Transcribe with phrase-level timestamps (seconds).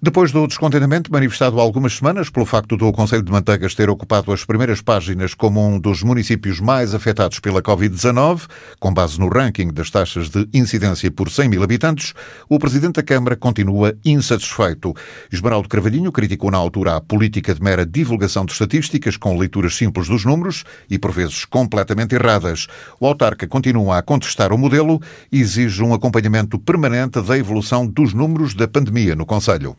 [0.00, 4.32] Depois do descontentamento manifestado há algumas semanas pelo facto do Conselho de Manteigas ter ocupado
[4.32, 8.42] as primeiras páginas como um dos municípios mais afetados pela Covid-19,
[8.78, 12.14] com base no ranking das taxas de incidência por 100 mil habitantes,
[12.48, 14.94] o Presidente da Câmara continua insatisfeito.
[15.32, 20.06] Esmeraldo Carvalhinho criticou na altura a política de mera divulgação de estatísticas com leituras simples
[20.06, 22.68] dos números e por vezes completamente erradas.
[23.00, 25.02] O autarca continua a contestar o modelo
[25.32, 29.76] e exige um acompanhamento permanente da evolução dos números da pandemia no Conselho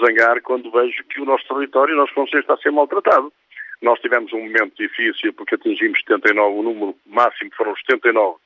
[0.00, 3.32] zangar quando vejo que o nosso território, o nosso Conselho está a ser maltratado.
[3.82, 8.36] Nós tivemos um momento difícil porque atingimos 79, o número máximo foram 79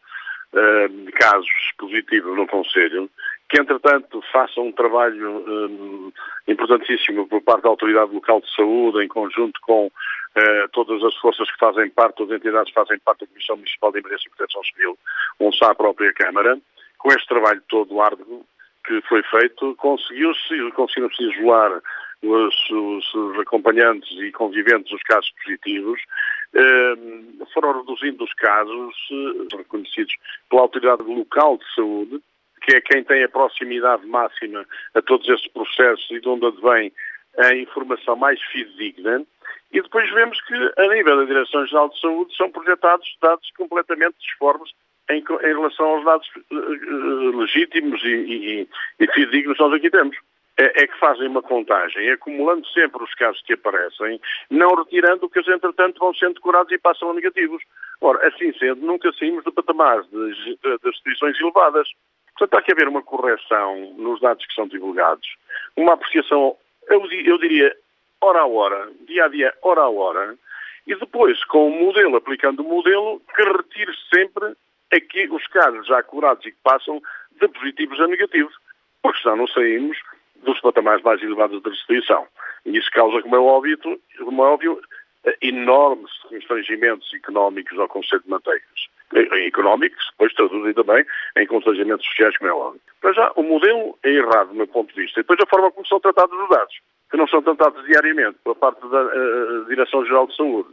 [0.55, 3.11] uh, casos positivos no Conselho,
[3.49, 6.13] que entretanto façam um trabalho uh,
[6.47, 11.51] importantíssimo por parte da Autoridade Local de Saúde, em conjunto com uh, todas as forças
[11.51, 14.37] que fazem parte, todas as entidades que fazem parte da Comissão Municipal de Emergência e
[14.37, 14.99] Proteção Civil,
[15.41, 16.59] onde está a própria Câmara,
[16.99, 18.47] com este trabalho todo árduo,
[18.85, 21.81] que foi feito, conseguiu-se conseguiu -se isolar
[22.23, 26.01] os, os, acompanhantes e conviventes dos casos positivos,
[26.55, 26.95] eh,
[27.53, 30.15] foram reduzindo os casos eh, reconhecidos
[30.49, 32.23] pela autoridade local de saúde,
[32.63, 36.93] que é quem tem a proximidade máxima a todos esses processos e de onde advém
[37.39, 39.23] a informação mais fidedigna.
[39.73, 44.71] E depois vemos que, a nível da Direção-Geral de Saúde, são projetados dados completamente disformes
[45.11, 48.69] em, em relação aos dados uh, legítimos e, e,
[49.01, 50.17] e fidedignos que nós aqui temos.
[50.57, 55.41] É, é, que fazem uma contagem, acumulando sempre os casos que aparecem, não retirando que
[55.41, 57.61] eles, entretanto, vão sendo curados e passam a negativos.
[58.01, 61.89] Ora, assim sendo, nunca saímos de patamares de, de, de restrições elevadas.
[62.39, 65.27] Portanto, há que haver uma correção nos dados que são divulgados,
[65.77, 66.57] uma apreciação,
[66.89, 67.77] eu, eu diria,
[68.21, 70.37] hora a hora, dia a dia, hora a hora,
[70.87, 74.55] e depois, com o modelo, aplicando o modelo, que retire sempre
[74.91, 77.01] é que os casos já curados e que passam
[77.41, 78.55] de positivos a negativos,
[79.03, 79.99] porque senão não saímos
[80.43, 82.27] dos patamares mais elevados de restrição.
[82.65, 83.79] E isso causa, como é óbvio,
[84.19, 84.81] como é óbvio
[85.41, 88.89] enormes constrangimentos económicos ao Conselho de Manteigas.
[89.47, 91.05] Económicos, depois traduzem também
[91.37, 92.81] em constrangimentos sociais, como é óbvio.
[93.01, 95.21] Para já, o modelo é errado, do meu ponto de vista.
[95.21, 96.75] E depois a forma como são tratados os dados,
[97.11, 100.69] que não são tratados diariamente por parte da uh, Direção-Geral de Saúde,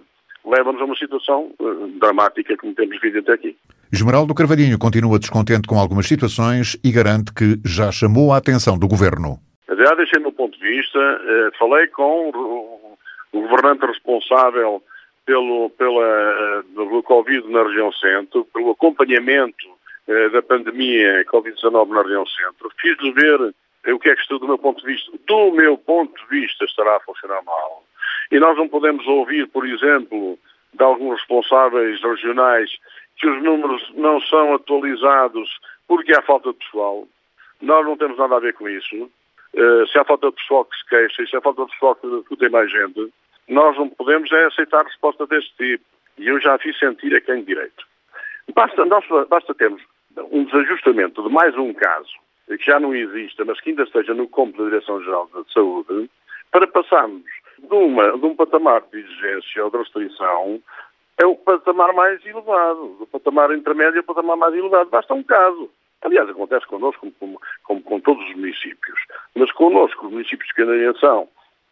[0.46, 3.58] leva-nos a uma situação uh, dramática, como temos visto até aqui.
[3.92, 8.88] Esmeraldo Carvalhinho continua descontente com algumas situações e garante que já chamou a atenção do
[8.88, 9.38] Governo.
[9.68, 14.82] Já deixei o meu ponto de vista, eh, falei com o governante responsável
[15.26, 19.68] pelo, pela, eh, pelo Covid na região centro, pelo acompanhamento
[20.08, 23.54] eh, da pandemia Covid-19 na região centro, fiz-lhe ver
[23.94, 26.98] o que é que, do meu ponto de vista, do meu ponto de vista, estará
[26.98, 27.84] a funcionar mal.
[28.32, 30.40] E nós não podemos ouvir, por exemplo,
[30.74, 32.72] de alguns responsáveis regionais
[33.18, 35.50] que os números não são atualizados
[35.88, 37.08] porque há falta de pessoal.
[37.62, 39.12] Nós não temos nada a ver com isso.
[39.54, 42.38] Uh, se há falta de pessoal que se queixa, se há falta de pessoal que,
[42.38, 43.14] tem mais gente,
[43.50, 45.84] nós não podemos é aceitar resposta deste tipo.
[46.18, 47.86] E eu já fiz sentir a quem direito.
[48.56, 49.82] Basta, nós, basta termos
[50.32, 52.12] um desajustamento de mais um caso,
[52.48, 56.10] que já não exista, mas que ainda esteja no compro da Direção-Geral de Saúde,
[56.52, 57.24] para passarmos
[57.62, 60.62] de, uma, de um patamar de exigência ou de restrição
[61.22, 62.98] é o patamar mais elevado.
[63.00, 64.90] O patamar intermédio é o patamar mais elevado.
[64.90, 65.70] Basta um caso.
[66.02, 69.00] Aliás, acontece connosco, como, como, como com todos os municípios.
[69.36, 71.28] Mas connosco, os municípios de são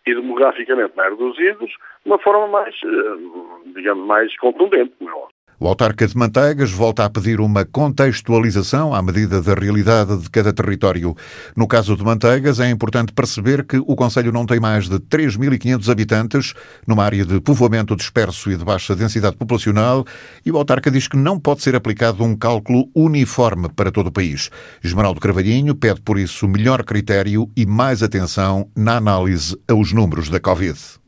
[0.05, 5.38] e demograficamente mais reduzidos, de uma forma mais, eh, digamos, mais contundente, óbvio.
[5.61, 10.53] O autarca de Manteigas volta a pedir uma contextualização à medida da realidade de cada
[10.53, 11.13] território.
[11.53, 15.91] No caso de Manteigas, é importante perceber que o Conselho não tem mais de 3.500
[15.91, 16.53] habitantes,
[16.87, 20.05] numa área de povoamento disperso e de baixa densidade populacional,
[20.45, 24.13] e o autarca diz que não pode ser aplicado um cálculo uniforme para todo o
[24.13, 24.49] país.
[24.81, 30.39] Esmeraldo Carvalhinho pede, por isso, melhor critério e mais atenção na análise aos números da
[30.39, 30.99] Covid.